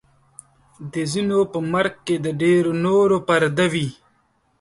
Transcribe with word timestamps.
د 0.93 0.95
ځینو 1.11 1.39
په 1.51 1.59
مرګ 1.73 1.93
کې 2.05 2.15
د 2.25 2.27
ډېرو 2.41 2.71
نورو 2.85 3.17
پرده 3.27 3.65
وي. 3.73 3.89